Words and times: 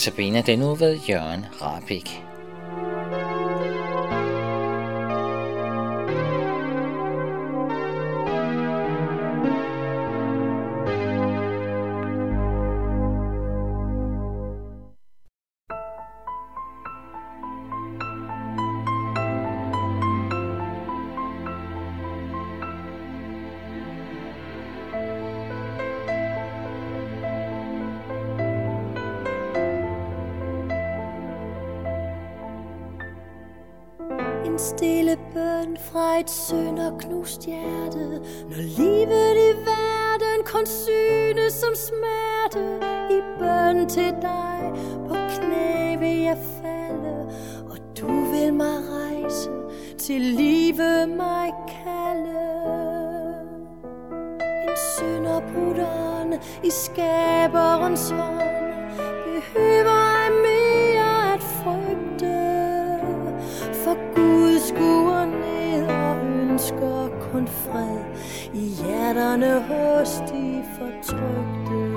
Notabene 0.00 0.42
den 0.42 0.58
nu 0.58 0.74
ved 0.74 0.98
Jørgen 1.08 1.46
Rabik. 1.60 2.29
Stille 34.60 35.16
bøn 35.34 35.76
fra 35.90 36.18
et 36.20 36.30
knust 36.98 37.46
hjerte. 37.46 38.20
Når 38.50 38.62
livet 38.78 39.36
i 39.48 39.50
verden 39.70 40.44
kun 40.44 40.66
synes 40.66 41.52
som 41.52 41.74
smerte 41.74 42.64
I 43.10 43.20
bøn 43.38 43.88
til 43.88 44.14
dig 44.22 44.72
på 45.08 45.14
knæ 45.14 45.96
vil 45.96 46.18
jeg 46.28 46.38
falde. 46.62 47.16
Og 47.70 47.78
du 48.00 48.06
vil 48.32 48.54
mig 48.54 48.76
rejse 48.90 49.50
til 49.98 50.20
livet 50.20 51.08
mig 51.08 51.52
kalde. 51.68 52.50
En 54.62 54.76
sønderbrudt 54.98 55.78
ånd 55.78 56.34
i 56.64 56.70
skaberens 56.70 58.10
hånd 58.10 58.49
i 68.54 68.64
hjerterne 68.82 69.52
hos 69.68 70.22
de 70.32 70.64
fortrygte. 70.78 71.90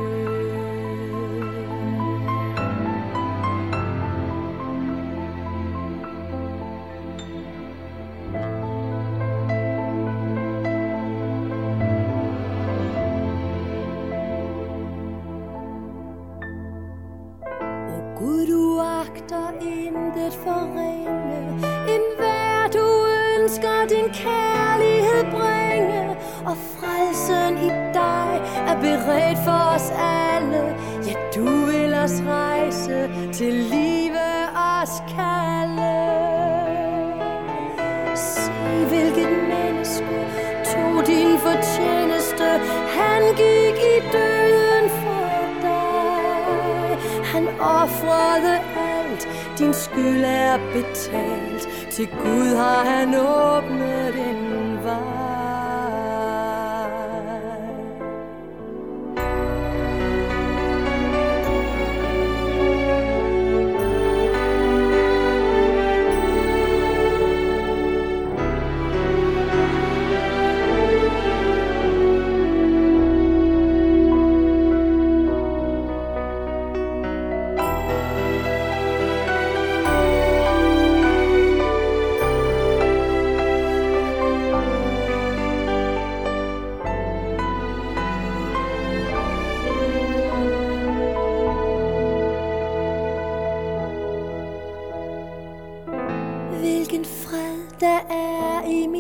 En 21.94 22.02
hver 22.18 22.68
du 22.74 22.86
ønsker 23.42 23.88
din 23.90 24.10
kærlighed 24.14 25.24
og 26.46 26.58
frelsen 26.58 27.58
i 27.58 27.70
dig 27.94 28.42
er 28.68 28.76
beredt 28.82 29.40
for 29.46 29.76
os 29.76 29.92
alle. 29.92 30.76
Ja, 31.08 31.14
du 31.36 31.66
vil 31.66 31.94
os 31.94 32.22
rejse 32.28 33.10
til 33.34 33.54
live 33.54 34.26
os 34.56 34.94
kalde. 35.16 35.96
Se 38.16 38.52
hvilket 38.90 39.30
menneske 39.54 40.18
tog 40.66 41.08
din 41.08 41.38
fortjeneste. 41.38 42.48
Han 43.00 43.22
gik 43.36 43.78
i 43.94 43.98
døden 44.12 44.90
for 44.90 45.46
dig. 45.62 46.98
Han 47.34 47.48
offrede 47.60 48.60
alt, 48.78 49.28
din 49.60 49.74
skyld 49.74 50.24
er 50.24 50.58
betalt. 50.74 51.68
Til 51.92 52.08
Gud 52.08 52.56
har 52.56 52.84
han 52.86 53.16
åbnet 53.16 54.16
en 54.30 54.63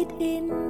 er 0.03 0.62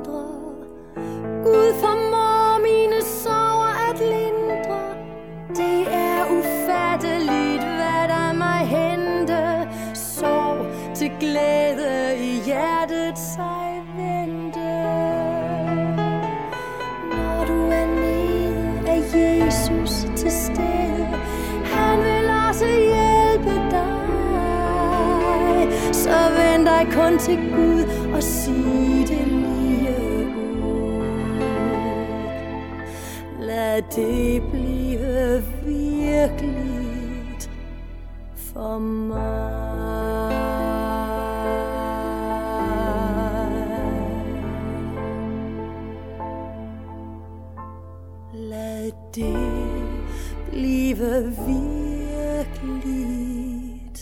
så 26.03 26.19
vend 26.37 26.65
dig 26.65 26.87
kun 26.93 27.17
til 27.19 27.37
Gud 27.37 27.83
og 28.15 28.23
sig 28.23 29.07
det 29.07 29.27
lige 29.27 29.97
ud. 30.63 31.03
Lad 33.39 33.81
det 33.95 34.43
blive 34.51 35.43
virkeligt 35.65 37.51
for 38.35 38.77
mig. 38.79 40.33
Lad 48.33 48.91
det 49.15 49.83
blive 50.51 50.97
virkeligt 51.47 52.93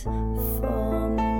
for 0.02 1.08
mig. 1.08 1.31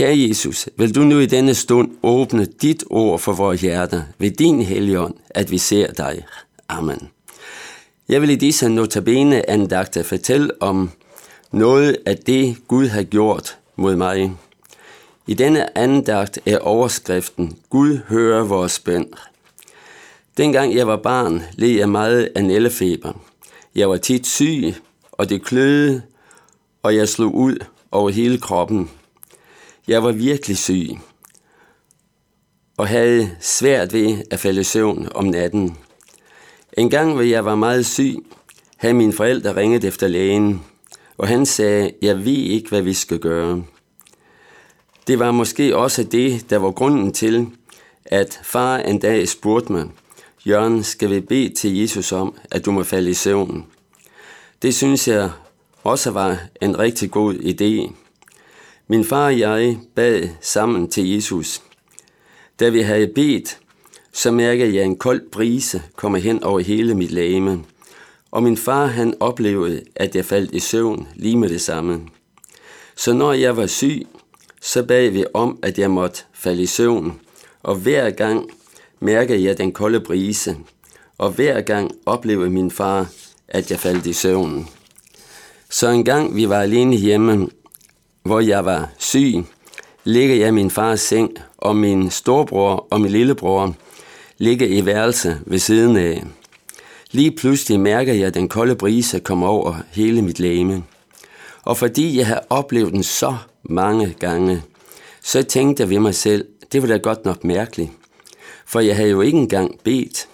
Kære 0.00 0.28
Jesus, 0.28 0.68
vil 0.76 0.94
du 0.94 1.00
nu 1.00 1.18
i 1.18 1.26
denne 1.26 1.54
stund 1.54 1.90
åbne 2.02 2.44
dit 2.44 2.84
ord 2.90 3.18
for 3.18 3.32
vores 3.32 3.60
hjerter 3.60 4.02
ved 4.18 4.30
din 4.30 4.62
helligånd, 4.62 5.14
at 5.30 5.50
vi 5.50 5.58
ser 5.58 5.92
dig. 5.92 6.24
Amen. 6.68 7.08
Jeg 8.08 8.22
vil 8.22 8.30
i 8.30 8.34
disse 8.34 8.68
notabene 8.68 9.50
andagter 9.50 10.02
fortælle 10.02 10.62
om 10.62 10.90
noget 11.52 11.96
af 12.06 12.16
det, 12.16 12.56
Gud 12.68 12.86
har 12.86 13.02
gjort 13.02 13.58
mod 13.76 13.96
mig. 13.96 14.32
I 15.26 15.34
denne 15.34 15.78
andagt 15.78 16.38
er 16.46 16.58
overskriften, 16.58 17.58
Gud 17.70 17.98
hører 18.08 18.44
vores 18.44 18.78
bøn. 18.78 19.06
Dengang 20.36 20.74
jeg 20.74 20.86
var 20.86 20.96
barn, 20.96 21.42
led 21.52 21.68
jeg 21.68 21.88
meget 21.88 22.28
af 22.34 22.44
nællefeber. 22.44 23.12
Jeg 23.74 23.90
var 23.90 23.96
tit 23.96 24.26
syg, 24.26 24.74
og 25.12 25.28
det 25.28 25.44
kløede, 25.44 26.02
og 26.82 26.96
jeg 26.96 27.08
slog 27.08 27.34
ud 27.34 27.56
over 27.92 28.10
hele 28.10 28.38
kroppen. 28.38 28.90
Jeg 29.88 30.02
var 30.02 30.12
virkelig 30.12 30.58
syg, 30.58 30.88
og 32.76 32.88
havde 32.88 33.36
svært 33.40 33.92
ved 33.92 34.24
at 34.30 34.40
falde 34.40 34.60
i 34.60 34.64
søvn 34.64 35.08
om 35.14 35.24
natten. 35.24 35.76
En 36.72 36.90
gang, 36.90 37.12
hvor 37.12 37.22
jeg 37.22 37.44
var 37.44 37.54
meget 37.54 37.86
syg, 37.86 38.16
havde 38.76 38.94
mine 38.94 39.12
forældre 39.12 39.56
ringet 39.56 39.84
efter 39.84 40.08
lægen, 40.08 40.62
og 41.18 41.28
han 41.28 41.46
sagde, 41.46 41.92
jeg 42.02 42.24
ved 42.24 42.32
ikke, 42.32 42.68
hvad 42.68 42.82
vi 42.82 42.94
skal 42.94 43.18
gøre. 43.18 43.64
Det 45.06 45.18
var 45.18 45.30
måske 45.30 45.76
også 45.76 46.04
det, 46.04 46.50
der 46.50 46.58
var 46.58 46.70
grunden 46.70 47.12
til, 47.12 47.46
at 48.04 48.40
far 48.42 48.78
en 48.78 48.98
dag 48.98 49.28
spurgte 49.28 49.72
mig, 49.72 49.88
Jørgen, 50.46 50.82
skal 50.82 51.10
vi 51.10 51.20
bede 51.20 51.54
til 51.54 51.78
Jesus 51.78 52.12
om, 52.12 52.34
at 52.50 52.64
du 52.64 52.72
må 52.72 52.82
falde 52.82 53.10
i 53.10 53.14
søvn? 53.14 53.66
Det 54.62 54.74
synes 54.74 55.08
jeg 55.08 55.30
også 55.84 56.10
var 56.10 56.38
en 56.62 56.78
rigtig 56.78 57.10
god 57.10 57.34
idé. 57.34 57.92
Min 58.90 59.04
far 59.04 59.26
og 59.26 59.38
jeg 59.38 59.78
bad 59.94 60.28
sammen 60.40 60.88
til 60.88 61.10
Jesus. 61.10 61.62
Da 62.60 62.68
vi 62.68 62.80
havde 62.80 63.12
bedt, 63.14 63.58
så 64.12 64.30
mærkede 64.30 64.74
jeg 64.74 64.84
en 64.84 64.96
kold 64.96 65.30
brise 65.30 65.82
komme 65.96 66.20
hen 66.20 66.42
over 66.42 66.60
hele 66.60 66.94
mit 66.94 67.10
lame, 67.10 67.64
Og 68.30 68.42
min 68.42 68.56
far 68.56 68.86
han 68.86 69.14
oplevede, 69.20 69.82
at 69.96 70.16
jeg 70.16 70.24
faldt 70.24 70.54
i 70.54 70.58
søvn 70.58 71.08
lige 71.14 71.36
med 71.36 71.48
det 71.48 71.60
samme. 71.60 72.00
Så 72.96 73.12
når 73.12 73.32
jeg 73.32 73.56
var 73.56 73.66
syg, 73.66 74.06
så 74.60 74.82
bad 74.82 75.10
vi 75.10 75.24
om, 75.34 75.58
at 75.62 75.78
jeg 75.78 75.90
måtte 75.90 76.22
falde 76.32 76.62
i 76.62 76.66
søvn. 76.66 77.20
Og 77.62 77.74
hver 77.74 78.10
gang 78.10 78.50
mærkede 79.00 79.44
jeg 79.44 79.58
den 79.58 79.72
kolde 79.72 80.00
brise. 80.00 80.56
Og 81.18 81.30
hver 81.30 81.60
gang 81.60 81.90
oplevede 82.06 82.50
min 82.50 82.70
far, 82.70 83.06
at 83.48 83.70
jeg 83.70 83.78
faldt 83.78 84.06
i 84.06 84.12
søvn. 84.12 84.68
Så 85.70 85.88
en 85.88 86.04
gang 86.04 86.36
vi 86.36 86.48
var 86.48 86.60
alene 86.60 86.96
hjemme, 86.96 87.48
hvor 88.30 88.40
jeg 88.40 88.64
var 88.64 88.88
syg, 88.98 89.44
ligger 90.04 90.34
jeg 90.34 90.48
i 90.48 90.50
min 90.50 90.70
fars 90.70 91.00
seng, 91.00 91.30
og 91.58 91.76
min 91.76 92.10
storebror 92.10 92.86
og 92.90 93.00
min 93.00 93.10
lillebror 93.10 93.74
ligger 94.38 94.66
i 94.66 94.86
værelse 94.86 95.40
ved 95.46 95.58
siden 95.58 95.96
af. 95.96 96.24
Lige 97.10 97.30
pludselig 97.30 97.80
mærker 97.80 98.12
jeg 98.12 98.34
den 98.34 98.48
kolde 98.48 98.74
brise 98.74 99.20
komme 99.20 99.46
over 99.46 99.74
hele 99.92 100.22
mit 100.22 100.38
læme. 100.38 100.82
Og 101.62 101.76
fordi 101.76 102.18
jeg 102.18 102.26
har 102.26 102.44
oplevet 102.50 102.92
den 102.92 103.02
så 103.02 103.36
mange 103.62 104.14
gange, 104.18 104.62
så 105.22 105.42
tænkte 105.42 105.80
jeg 105.80 105.90
ved 105.90 105.98
mig 105.98 106.14
selv, 106.14 106.44
det 106.72 106.82
var 106.82 106.88
da 106.88 106.96
godt 106.96 107.24
nok 107.24 107.44
mærkeligt. 107.44 107.90
For 108.66 108.80
jeg 108.80 108.96
havde 108.96 109.10
jo 109.10 109.20
ikke 109.20 109.38
engang 109.38 109.78
bedt. 109.84 110.28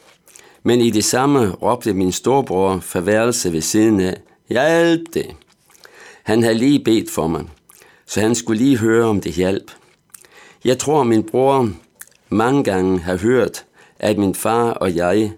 Men 0.62 0.80
i 0.80 0.90
det 0.90 1.04
samme 1.04 1.50
råbte 1.50 1.92
min 1.92 2.12
storebror 2.12 2.80
fra 2.80 3.00
værelse 3.00 3.52
ved 3.52 3.60
siden 3.60 4.00
af, 4.00 4.16
hjælp 4.48 5.14
det. 5.14 5.26
Han 6.22 6.42
havde 6.42 6.58
lige 6.58 6.84
bedt 6.84 7.10
for 7.10 7.26
mig, 7.26 7.44
så 8.06 8.20
han 8.20 8.34
skulle 8.34 8.62
lige 8.62 8.78
høre 8.78 9.04
om 9.04 9.20
det 9.20 9.32
hjælp. 9.32 9.70
Jeg 10.64 10.78
tror, 10.78 11.04
min 11.04 11.22
bror 11.22 11.70
mange 12.28 12.64
gange 12.64 12.98
har 12.98 13.16
hørt, 13.16 13.64
at 13.98 14.18
min 14.18 14.34
far 14.34 14.70
og 14.70 14.96
jeg 14.96 15.32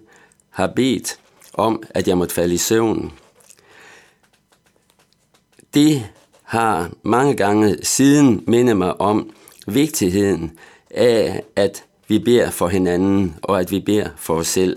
har 0.51 0.67
bedt 0.67 1.19
om, 1.55 1.83
at 1.91 2.09
jeg 2.09 2.19
måtte 2.19 2.35
falde 2.35 2.55
i 2.55 2.59
søvn. 2.59 3.13
Det 5.75 6.07
har 6.43 6.91
mange 7.03 7.35
gange 7.35 7.77
siden 7.83 8.45
mindet 8.47 8.77
mig 8.77 9.01
om 9.01 9.31
vigtigheden 9.67 10.59
af, 10.91 11.43
at 11.57 11.85
vi 12.09 12.19
beder 12.19 12.51
for 12.51 12.69
hinanden, 12.69 13.37
og 13.43 13.61
at 13.61 13.71
vi 13.71 13.81
beder 13.81 14.09
for 14.17 14.35
os 14.35 14.47
selv. 14.47 14.77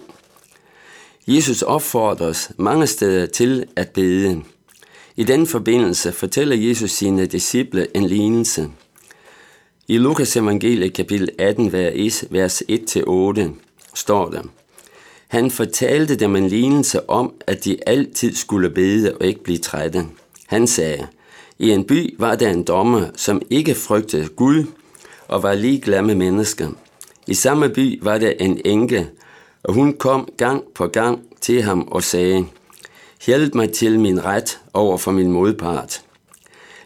Jesus 1.27 1.61
opfordrer 1.61 2.27
os 2.27 2.51
mange 2.57 2.87
steder 2.87 3.25
til 3.25 3.65
at 3.75 3.89
bede. 3.89 4.43
I 5.21 5.23
den 5.23 5.47
forbindelse 5.47 6.11
fortæller 6.11 6.55
Jesus 6.55 6.91
sine 6.91 7.25
disciple 7.25 7.87
en 7.97 8.05
lignelse. 8.05 8.69
I 9.87 9.97
Lukas 9.97 10.37
evangelie 10.37 10.89
kapitel 10.89 11.29
18, 11.39 11.73
vers 12.29 12.63
1-8 12.71 13.49
står 13.93 14.29
der, 14.29 14.41
Han 15.27 15.51
fortalte 15.51 16.15
dem 16.15 16.35
en 16.35 16.47
lignelse 16.47 17.09
om, 17.09 17.33
at 17.47 17.65
de 17.65 17.77
altid 17.87 18.35
skulle 18.35 18.69
bede 18.69 19.15
og 19.19 19.25
ikke 19.25 19.43
blive 19.43 19.57
trætte. 19.57 20.05
Han 20.47 20.67
sagde, 20.67 21.07
i 21.59 21.69
en 21.69 21.83
by 21.83 22.15
var 22.19 22.35
der 22.35 22.49
en 22.49 22.63
dommer, 22.63 23.07
som 23.15 23.41
ikke 23.49 23.75
frygtede 23.75 24.27
Gud 24.27 24.65
og 25.27 25.43
var 25.43 25.53
ligeglad 25.53 26.01
med 26.01 26.15
mennesker. 26.15 26.69
I 27.27 27.33
samme 27.33 27.69
by 27.69 27.99
var 28.03 28.17
der 28.17 28.33
en 28.39 28.61
enke, 28.65 29.09
og 29.63 29.73
hun 29.73 29.93
kom 29.93 30.29
gang 30.37 30.63
på 30.75 30.87
gang 30.87 31.19
til 31.41 31.61
ham 31.61 31.87
og 31.87 32.03
sagde, 32.03 32.45
Hjælp 33.25 33.55
mig 33.55 33.71
til 33.71 33.99
min 33.99 34.25
ret 34.25 34.59
over 34.73 34.97
for 34.97 35.11
min 35.11 35.31
modpart. 35.31 36.01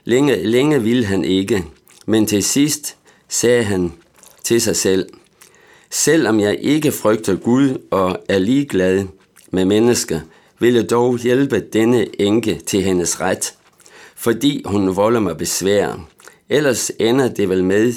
Længe, 0.04 0.44
længe 0.44 0.84
ville 0.84 1.06
han 1.06 1.26
ikke, 1.26 1.66
men 2.06 2.28
til 2.28 2.44
sidst 2.44 2.96
sagde 3.30 3.64
han 3.64 3.94
til 4.44 4.62
sig 4.62 4.76
selv, 4.76 5.10
Selvom 5.96 6.40
jeg 6.40 6.58
ikke 6.62 6.92
frygter 6.92 7.36
Gud 7.36 7.82
og 7.92 8.20
er 8.30 8.40
ligeglad 8.40 9.06
med 9.52 9.66
mennesker, 9.66 10.20
vil 10.60 10.74
jeg 10.74 10.90
dog 10.90 11.18
hjælpe 11.18 11.60
denne 11.60 12.22
enke 12.22 12.62
til 12.66 12.82
hendes 12.82 13.22
ret, 13.22 13.54
fordi 14.16 14.64
hun 14.66 14.96
volder 14.96 15.20
mig 15.20 15.38
besvær. 15.38 16.08
Ellers 16.50 16.92
ender 17.00 17.30
det 17.30 17.50
vel 17.50 17.64
med, 17.64 17.94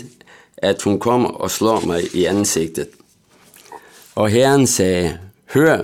at 0.56 0.82
hun 0.82 1.00
kommer 1.00 1.28
og 1.28 1.50
slår 1.50 1.80
mig 1.80 2.14
i 2.14 2.24
ansigtet. 2.24 2.88
Og 4.14 4.28
Herren 4.28 4.66
sagde, 4.66 5.18
hør, 5.54 5.82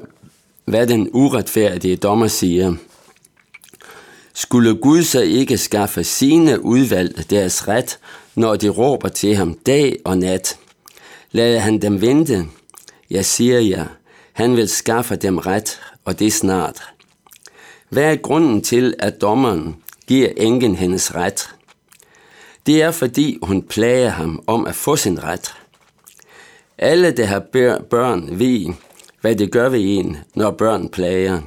hvad 0.64 0.86
den 0.86 1.10
uretfærdige 1.12 1.96
dommer 1.96 2.28
siger. 2.28 2.74
Skulle 4.34 4.74
Gud 4.74 5.02
så 5.02 5.20
ikke 5.20 5.58
skaffe 5.58 6.04
sine 6.04 6.64
udvalgte 6.64 7.22
deres 7.22 7.68
ret, 7.68 7.98
når 8.34 8.56
de 8.56 8.68
råber 8.68 9.08
til 9.08 9.36
ham 9.36 9.54
dag 9.54 9.98
og 10.04 10.18
nat? 10.18 10.58
Lad 11.32 11.58
han 11.58 11.82
dem 11.82 12.00
vente? 12.00 12.46
Jeg 13.10 13.24
siger 13.24 13.60
jer, 13.60 13.86
han 14.32 14.56
vil 14.56 14.68
skaffe 14.68 15.16
dem 15.16 15.38
ret, 15.38 15.80
og 16.04 16.18
det 16.18 16.32
snart. 16.32 16.82
Hvad 17.88 18.12
er 18.12 18.16
grunden 18.16 18.62
til, 18.62 18.94
at 18.98 19.20
dommeren 19.20 19.76
giver 20.06 20.28
enken 20.36 20.74
hendes 20.74 21.14
ret? 21.14 21.50
Det 22.66 22.82
er, 22.82 22.90
fordi 22.90 23.38
hun 23.42 23.62
plager 23.62 24.08
ham 24.08 24.42
om 24.46 24.66
at 24.66 24.74
få 24.74 24.96
sin 24.96 25.22
ret. 25.22 25.54
Alle, 26.78 27.10
der 27.10 27.24
har 27.24 27.42
børn, 27.90 28.38
ved, 28.38 28.74
hvad 29.24 29.36
det 29.36 29.50
gør 29.50 29.68
ved 29.68 29.80
en, 29.82 30.16
når 30.34 30.50
børn 30.50 30.88
plager. 30.88 31.40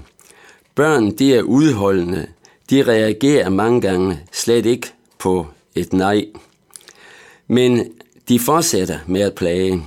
Børn, 0.75 1.11
de 1.11 1.35
er 1.35 1.41
udholdende. 1.41 2.27
De 2.69 2.83
reagerer 2.83 3.49
mange 3.49 3.81
gange 3.81 4.19
slet 4.31 4.65
ikke 4.65 4.87
på 5.19 5.47
et 5.75 5.93
nej. 5.93 6.25
Men 7.47 7.91
de 8.29 8.39
fortsætter 8.39 8.99
med 9.07 9.21
at 9.21 9.35
plage. 9.35 9.83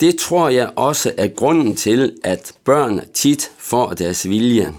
Det 0.00 0.16
tror 0.18 0.48
jeg 0.48 0.72
også 0.76 1.12
er 1.16 1.26
grunden 1.28 1.76
til, 1.76 2.16
at 2.24 2.52
børn 2.64 3.00
tit 3.14 3.50
får 3.58 3.92
deres 3.92 4.28
vilje. 4.28 4.74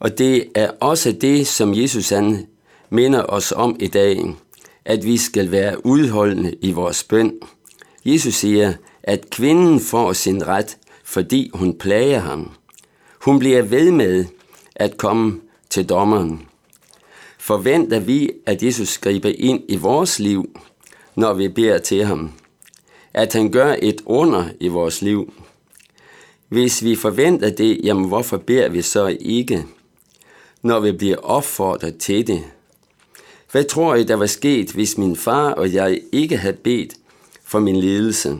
Og 0.00 0.18
det 0.18 0.48
er 0.54 0.70
også 0.80 1.12
det, 1.12 1.46
som 1.46 1.74
Jesus 1.74 2.08
han 2.08 2.46
minder 2.90 3.22
os 3.22 3.52
om 3.52 3.76
i 3.80 3.86
dag, 3.86 4.34
at 4.84 5.04
vi 5.04 5.16
skal 5.16 5.50
være 5.50 5.86
udholdende 5.86 6.54
i 6.60 6.72
vores 6.72 7.04
bøn. 7.04 7.32
Jesus 8.04 8.34
siger, 8.34 8.72
at 9.02 9.30
kvinden 9.30 9.80
får 9.80 10.12
sin 10.12 10.46
ret, 10.46 10.76
fordi 11.14 11.50
hun 11.54 11.78
plager 11.78 12.18
ham. 12.18 12.50
Hun 13.24 13.38
bliver 13.38 13.62
ved 13.62 13.90
med 13.90 14.24
at 14.76 14.96
komme 14.96 15.40
til 15.70 15.88
dommeren. 15.88 16.46
Forventer 17.38 18.00
vi, 18.00 18.30
at 18.46 18.62
Jesus 18.62 18.98
griber 18.98 19.32
ind 19.38 19.62
i 19.68 19.76
vores 19.76 20.18
liv, 20.18 20.60
når 21.16 21.34
vi 21.34 21.48
beder 21.48 21.78
til 21.78 22.04
ham? 22.04 22.32
At 23.12 23.32
han 23.32 23.52
gør 23.52 23.76
et 23.82 24.00
under 24.06 24.44
i 24.60 24.68
vores 24.68 25.02
liv? 25.02 25.32
Hvis 26.48 26.84
vi 26.84 26.96
forventer 26.96 27.50
det, 27.50 27.80
jamen 27.84 28.08
hvorfor 28.08 28.36
beder 28.36 28.68
vi 28.68 28.82
så 28.82 29.16
ikke, 29.20 29.64
når 30.62 30.80
vi 30.80 30.92
bliver 30.92 31.16
opfordret 31.16 31.98
til 31.98 32.26
det? 32.26 32.44
Hvad 33.52 33.64
tror 33.64 33.94
I, 33.94 34.04
der 34.04 34.16
var 34.16 34.26
sket, 34.26 34.72
hvis 34.72 34.98
min 34.98 35.16
far 35.16 35.50
og 35.50 35.72
jeg 35.72 36.00
ikke 36.12 36.36
havde 36.36 36.56
bedt 36.56 36.94
for 37.44 37.58
min 37.58 37.76
lidelse? 37.76 38.38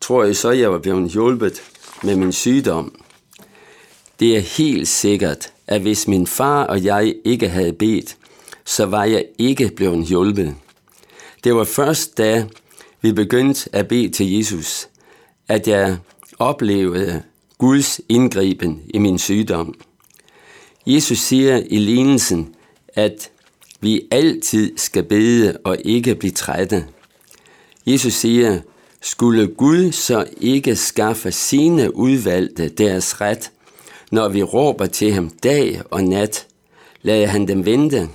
Tror 0.00 0.24
I 0.24 0.34
så, 0.34 0.50
jeg 0.50 0.72
var 0.72 0.78
blevet 0.78 1.10
hjulpet 1.10 1.62
med 2.04 2.16
min 2.16 2.32
sygdom? 2.32 2.94
Det 4.20 4.36
er 4.36 4.40
helt 4.40 4.88
sikkert, 4.88 5.52
at 5.66 5.80
hvis 5.80 6.08
min 6.08 6.26
far 6.26 6.64
og 6.64 6.84
jeg 6.84 7.14
ikke 7.24 7.48
havde 7.48 7.72
bedt, 7.72 8.16
så 8.64 8.86
var 8.86 9.04
jeg 9.04 9.24
ikke 9.38 9.70
blevet 9.76 10.06
hjulpet. 10.06 10.54
Det 11.44 11.54
var 11.54 11.64
først 11.64 12.18
da 12.18 12.46
vi 13.02 13.12
begyndte 13.12 13.70
at 13.72 13.88
bede 13.88 14.08
til 14.08 14.32
Jesus, 14.32 14.88
at 15.48 15.68
jeg 15.68 15.96
oplevede 16.38 17.22
Guds 17.58 18.00
indgriben 18.08 18.82
i 18.94 18.98
min 18.98 19.18
sygdom. 19.18 19.74
Jesus 20.86 21.18
siger 21.18 21.62
i 21.70 21.78
lignelsen, 21.78 22.54
at 22.88 23.30
vi 23.80 24.00
altid 24.10 24.78
skal 24.78 25.02
bede 25.02 25.58
og 25.64 25.76
ikke 25.84 26.14
blive 26.14 26.32
trætte. 26.32 26.86
Jesus 27.86 28.12
siger, 28.12 28.60
skulle 29.04 29.46
Gud 29.46 29.92
så 29.92 30.26
ikke 30.40 30.76
skaffe 30.76 31.32
sine 31.32 31.96
udvalgte 31.96 32.68
deres 32.68 33.20
ret, 33.20 33.50
når 34.10 34.28
vi 34.28 34.42
råber 34.42 34.86
til 34.86 35.12
ham 35.12 35.28
dag 35.28 35.82
og 35.90 36.04
nat? 36.04 36.46
Lad 37.02 37.26
han 37.26 37.48
dem 37.48 37.64
vente? 37.64 38.08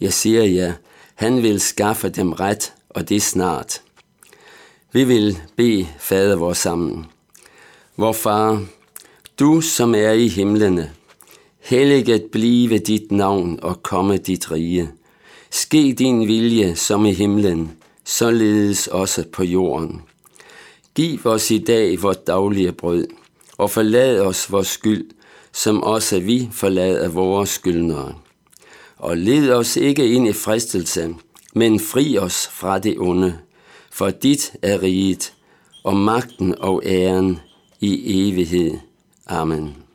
Jeg 0.00 0.12
siger 0.12 0.44
ja, 0.44 0.72
han 1.14 1.42
vil 1.42 1.60
skaffe 1.60 2.08
dem 2.08 2.32
ret, 2.32 2.72
og 2.90 3.08
det 3.08 3.22
snart. 3.22 3.82
Vi 4.92 5.04
vil 5.04 5.38
bede 5.56 5.86
Fader 5.98 6.36
vor 6.36 6.52
sammen. 6.52 7.06
Vor 7.96 8.12
far, 8.12 8.64
du 9.38 9.60
som 9.60 9.94
er 9.94 10.12
i 10.12 10.28
himlene, 10.28 10.90
helliget 11.60 12.24
blive 12.32 12.78
dit 12.78 13.12
navn 13.12 13.58
og 13.62 13.82
komme 13.82 14.16
dit 14.16 14.50
rige. 14.50 14.90
Ske 15.50 15.94
din 15.98 16.28
vilje 16.28 16.76
som 16.76 17.06
i 17.06 17.12
himlen, 17.12 17.72
således 18.04 18.86
også 18.86 19.24
på 19.32 19.44
jorden. 19.44 20.02
Giv 20.98 21.26
os 21.26 21.50
i 21.50 21.58
dag 21.58 22.02
vores 22.02 22.16
daglige 22.16 22.72
brød, 22.72 23.06
og 23.58 23.70
forlad 23.70 24.20
os 24.20 24.52
vores 24.52 24.66
skyld, 24.66 25.10
som 25.52 25.82
også 25.82 26.20
vi 26.20 26.48
forlader 26.52 27.08
vores 27.08 27.50
skyldnere. 27.50 28.14
Og 28.96 29.16
led 29.16 29.50
os 29.50 29.76
ikke 29.76 30.12
ind 30.12 30.28
i 30.28 30.32
fristelse, 30.32 31.14
men 31.54 31.80
fri 31.80 32.18
os 32.18 32.48
fra 32.48 32.78
det 32.78 32.98
onde, 32.98 33.38
for 33.92 34.10
dit 34.10 34.52
er 34.62 34.82
riget, 34.82 35.34
og 35.84 35.96
magten 35.96 36.54
og 36.58 36.82
æren 36.84 37.40
i 37.80 38.28
evighed. 38.28 38.78
Amen. 39.26 39.87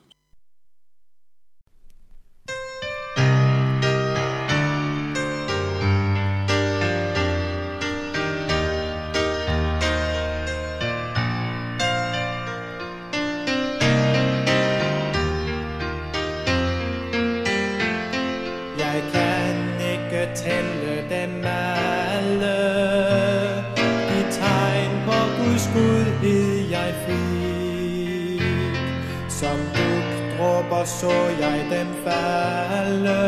Dugdråber 29.75 30.85
så 30.85 31.13
jeg 31.39 31.65
dem 31.69 31.87
falde. 32.05 33.23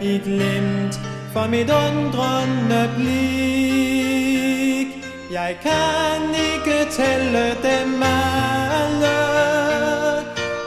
I 0.00 0.18
glimt 0.18 1.00
for 1.32 1.46
mit 1.48 1.70
undrende 1.70 2.90
blik. 2.96 4.88
Jeg 5.32 5.56
kan 5.62 6.34
ikke 6.34 6.90
tælle 6.90 7.48
dem 7.48 8.02
alle. 8.02 9.18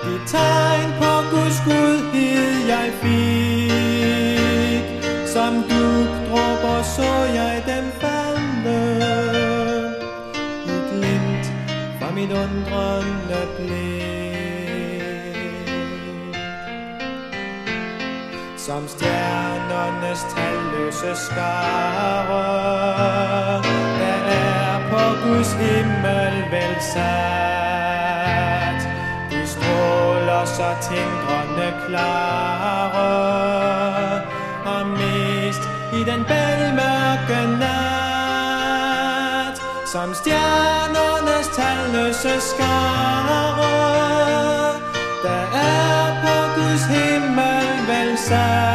De 0.03 0.15
tegn 0.27 0.89
på 0.99 1.11
Guds 1.31 1.59
godhed 1.65 2.67
jeg 2.67 2.91
fik. 3.01 4.85
Som 5.27 5.53
dugdråber 5.69 6.83
så 6.83 7.11
jeg 7.33 7.63
dem 7.65 7.85
falde. 8.01 8.81
I 10.65 10.77
glimt 10.91 11.45
fra 11.99 12.11
mit 12.11 12.31
undrende 12.31 13.41
blik. 13.57 14.14
Som 18.65 18.87
stjernernes 18.87 20.21
talløse 20.35 21.15
skare 21.25 22.43
Der 23.99 24.21
er 24.33 24.89
på 24.89 25.03
Guds 25.27 25.51
himmel 25.53 26.33
velsat. 26.51 27.01
De 29.31 29.47
stråler 29.47 30.45
så 30.45 30.69
tindrende 30.81 31.73
klare. 31.87 33.11
Og 34.65 34.87
mest 34.87 35.63
i 35.93 36.03
den 36.03 36.25
bælmørke 36.25 37.41
nat 37.59 39.57
Som 39.91 40.13
stjernernes 40.13 41.47
talløse 41.57 42.41
skare 42.41 44.04
velsat 48.29 48.74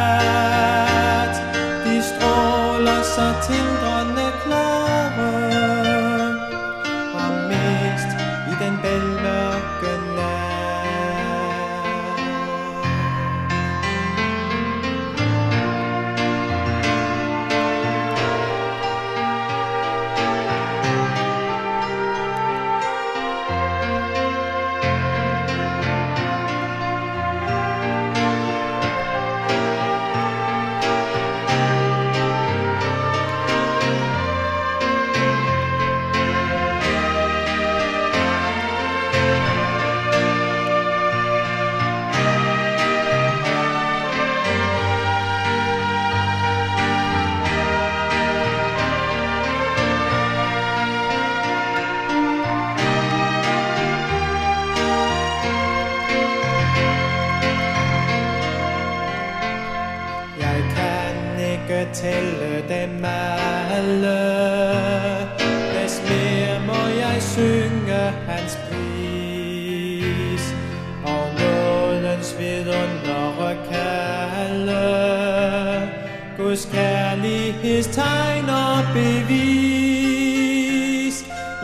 Guds 76.51 76.67
kærlighedstegn 76.71 78.49
og 78.49 78.83
bevis. 78.93 79.25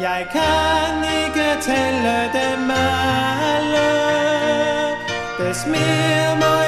Jeg 0.02 0.28
kan 0.32 1.04
ikke 1.20 1.48
tælle 1.62 2.18
dem 2.38 2.72
alle. 2.72 3.90
Des 5.40 5.66
mere 5.66 6.36
må 6.36 6.46
jeg 6.46 6.67